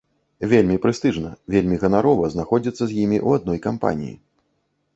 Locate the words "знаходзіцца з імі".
2.37-3.19